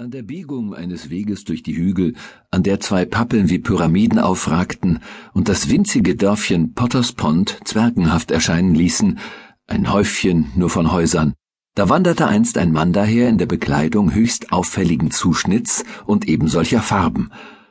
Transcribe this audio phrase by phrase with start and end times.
[0.00, 2.14] An der Biegung eines Weges durch die Hügel,
[2.50, 4.98] an der zwei Pappeln wie Pyramiden aufragten
[5.34, 9.20] und das winzige Dörfchen Potters Pond zwergenhaft erscheinen ließen,
[9.68, 11.34] ein Häufchen nur von Häusern,
[11.76, 17.30] da wanderte einst ein Mann daher in der Bekleidung höchst auffälligen Zuschnitts und ebensolcher Farben,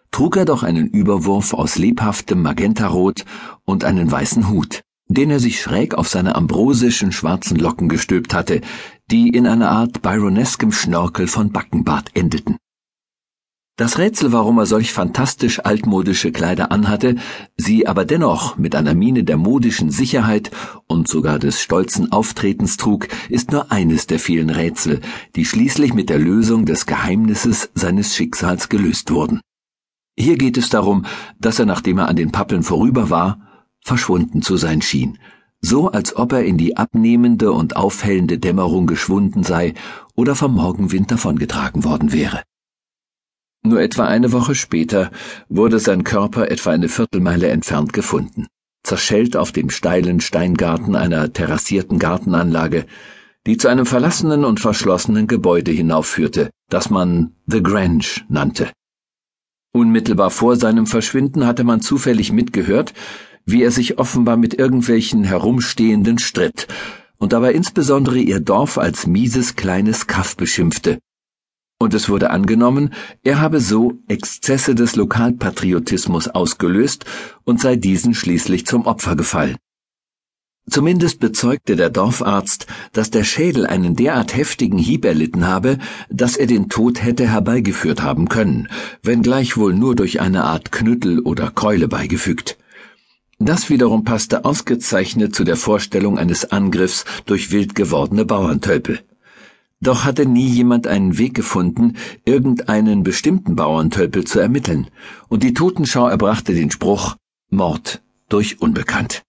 [0.09, 3.25] trug er doch einen Überwurf aus lebhaftem Magentarot
[3.65, 4.81] und einen weißen Hut
[5.14, 8.62] den er sich schräg auf seine ambrosischen schwarzen Locken gestülpt hatte,
[9.12, 12.57] die in einer Art byroneskem Schnörkel von Backenbart endeten.
[13.76, 17.16] Das Rätsel, warum er solch fantastisch altmodische Kleider anhatte,
[17.57, 20.52] sie aber dennoch mit einer Miene der modischen Sicherheit
[20.85, 25.02] und sogar des stolzen Auftretens trug, ist nur eines der vielen Rätsel,
[25.35, 29.41] die schließlich mit der Lösung des Geheimnisses seines Schicksals gelöst wurden.
[30.16, 31.05] Hier geht es darum,
[31.40, 33.40] dass er, nachdem er an den Pappeln vorüber war,
[33.83, 35.19] verschwunden zu sein schien,
[35.61, 39.73] so als ob er in die abnehmende und aufhellende Dämmerung geschwunden sei
[40.15, 42.43] oder vom Morgenwind davongetragen worden wäre.
[43.65, 45.09] Nur etwa eine Woche später
[45.47, 48.48] wurde sein Körper etwa eine Viertelmeile entfernt gefunden,
[48.84, 52.85] zerschellt auf dem steilen Steingarten einer terrassierten Gartenanlage,
[53.45, 58.70] die zu einem verlassenen und verschlossenen Gebäude hinaufführte, das man The Grange nannte.
[59.71, 62.93] Unmittelbar vor seinem Verschwinden hatte man zufällig mitgehört,
[63.46, 66.68] wie er sich offenbar mit irgendwelchen Herumstehenden stritt
[67.18, 71.00] und dabei insbesondere ihr Dorf als mieses kleines Kaff beschimpfte.
[71.80, 72.94] Und es wurde angenommen,
[73.24, 77.06] er habe so Exzesse des Lokalpatriotismus ausgelöst
[77.44, 79.58] und sei diesen schließlich zum Opfer gefallen.
[80.69, 85.78] Zumindest bezeugte der Dorfarzt, dass der Schädel einen derart heftigen Hieb erlitten habe,
[86.09, 88.69] dass er den Tod hätte herbeigeführt haben können,
[89.02, 92.58] wenngleich wohl nur durch eine Art Knüttel oder Keule beigefügt.
[93.39, 99.01] Das wiederum passte ausgezeichnet zu der Vorstellung eines Angriffs durch wild gewordene Bauerntölpel.
[99.81, 104.88] Doch hatte nie jemand einen Weg gefunden, irgendeinen bestimmten Bauerntölpel zu ermitteln,
[105.28, 107.17] und die Totenschau erbrachte den Spruch
[107.50, 109.23] Mord durch Unbekannt.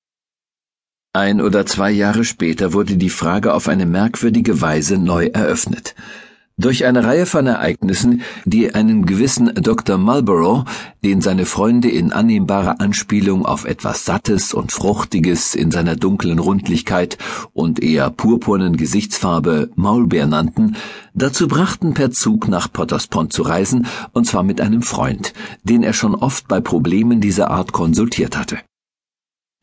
[1.12, 5.94] Ein oder zwei Jahre später wurde die Frage auf eine merkwürdige Weise neu eröffnet.
[6.56, 9.98] Durch eine Reihe von Ereignissen, die einen gewissen Dr.
[9.98, 10.64] Marlborough,
[11.02, 17.18] den seine Freunde in annehmbarer Anspielung auf etwas Sattes und Fruchtiges in seiner dunklen Rundlichkeit
[17.54, 20.76] und eher purpurnen Gesichtsfarbe Maulbeer nannten,
[21.12, 25.32] dazu brachten, per Zug nach Potters Pond zu reisen, und zwar mit einem Freund,
[25.64, 28.58] den er schon oft bei Problemen dieser Art konsultiert hatte.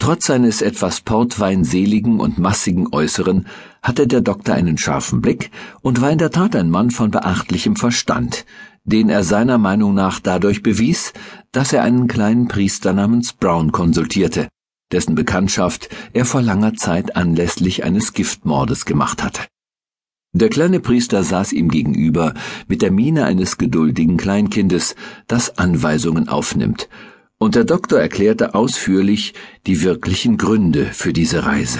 [0.01, 3.45] Trotz seines etwas portweinseligen und massigen Äußeren
[3.83, 5.51] hatte der Doktor einen scharfen Blick
[5.83, 8.47] und war in der Tat ein Mann von beachtlichem Verstand,
[8.83, 11.13] den er seiner Meinung nach dadurch bewies,
[11.51, 14.47] dass er einen kleinen Priester namens Brown konsultierte,
[14.91, 19.43] dessen Bekanntschaft er vor langer Zeit anlässlich eines Giftmordes gemacht hatte.
[20.33, 22.33] Der kleine Priester saß ihm gegenüber
[22.67, 24.95] mit der Miene eines geduldigen Kleinkindes,
[25.27, 26.89] das Anweisungen aufnimmt
[27.41, 29.33] und der Doktor erklärte ausführlich
[29.65, 31.79] die wirklichen Gründe für diese Reise.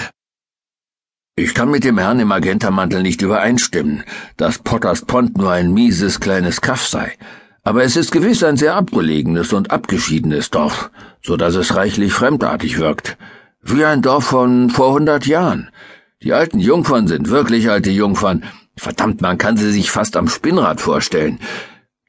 [1.36, 4.02] Ich kann mit dem Herrn im Magentamantel nicht übereinstimmen,
[4.36, 7.12] dass Potters Pond nur ein mieses kleines Kaff sei.
[7.62, 10.90] Aber es ist gewiss ein sehr abgelegenes und abgeschiedenes Dorf,
[11.22, 13.16] so dass es reichlich fremdartig wirkt.
[13.62, 15.70] Wie ein Dorf von vor hundert Jahren.
[16.24, 18.42] Die alten Jungfern sind wirklich alte Jungfern.
[18.76, 21.38] Verdammt, man kann sie sich fast am Spinnrad vorstellen.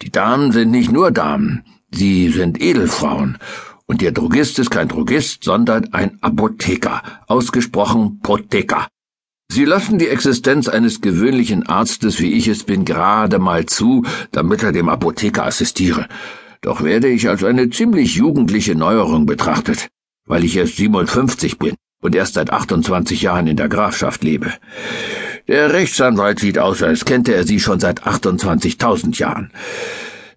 [0.02, 1.64] Die Damen sind nicht nur Damen.
[1.96, 3.38] Sie sind Edelfrauen,
[3.86, 8.88] und Ihr Drogist ist kein Drogist, sondern ein Apotheker, ausgesprochen Protheker.
[9.52, 14.64] Sie lassen die Existenz eines gewöhnlichen Arztes, wie ich es bin, gerade mal zu, damit
[14.64, 16.08] er dem Apotheker assistiere.
[16.62, 19.90] Doch werde ich als eine ziemlich jugendliche Neuerung betrachtet,
[20.26, 24.52] weil ich erst 57 bin und erst seit 28 Jahren in der Grafschaft lebe.
[25.48, 29.52] Der Rechtsanwalt sieht aus, als kennte er sie schon seit 28.000 Jahren.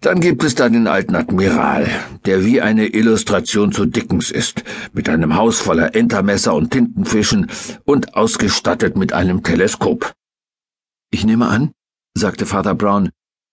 [0.00, 1.88] Dann gibt es da den alten Admiral,
[2.26, 4.62] der wie eine Illustration zu Dickens ist,
[4.92, 7.50] mit einem Haus voller Entermesser und Tintenfischen
[7.84, 10.12] und ausgestattet mit einem Teleskop.
[11.10, 11.72] Ich nehme an,
[12.14, 13.10] sagte Vater Brown,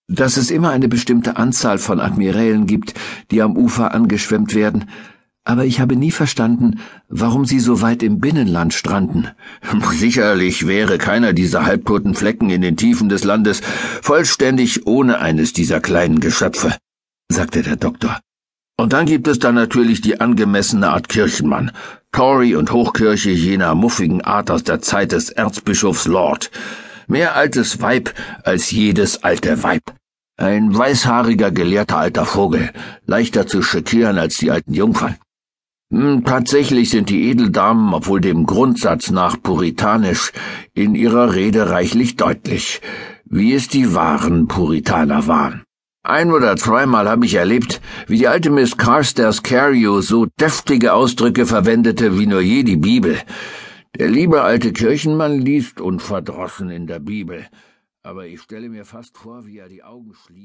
[0.08, 2.94] dass es immer eine bestimmte Anzahl von Admirälen gibt,
[3.32, 4.90] die am Ufer angeschwemmt werden,
[5.46, 6.80] aber ich habe nie verstanden,
[7.10, 9.28] warum Sie so weit im Binnenland stranden.
[9.92, 13.62] Sicherlich wäre keiner dieser halbtoten Flecken in den Tiefen des Landes
[14.02, 16.76] vollständig ohne eines dieser kleinen Geschöpfe,
[17.30, 18.20] sagte der Doktor.
[18.78, 21.72] Und dann gibt es da natürlich die angemessene Art Kirchenmann,
[22.12, 26.52] Tory und Hochkirche jener muffigen Art aus der Zeit des Erzbischofs Lord.
[27.08, 28.14] Mehr altes Weib
[28.44, 29.84] als jedes alte Weib.
[30.38, 32.72] Ein weißhaariger, gelehrter alter Vogel,
[33.06, 35.18] leichter zu schockieren als die alten Jungfern.
[35.94, 40.32] Hm, tatsächlich sind die Edeldamen, obwohl dem Grundsatz nach puritanisch,
[40.74, 42.82] in ihrer Rede reichlich deutlich.
[43.26, 45.64] wie es die wahren Puritaner waren.
[46.04, 51.48] Ein oder zweimal habe ich erlebt, wie die alte Miss Carstairs Cario so deftige Ausdrücke
[51.48, 53.18] verwendete wie nur je die Bibel.
[53.98, 57.48] Der liebe alte Kirchenmann liest unverdrossen in der Bibel,
[58.04, 60.42] aber ich stelle mir fast vor, wie er die Augen schließt.